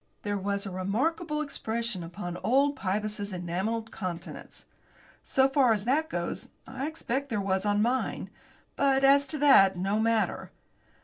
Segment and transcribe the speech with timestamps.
[0.23, 4.65] There was a remarkable expression upon old Pybus's enamelled countenance.
[5.21, 8.31] So far as that goes, I expect there was on mine
[8.75, 10.49] but, as to that, no matter.